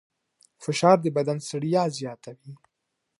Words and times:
فشار 0.63 0.97
د 1.01 1.05
بدن 1.17 1.37
ستړیا 1.47 1.83
زیاتوي. 1.97 2.53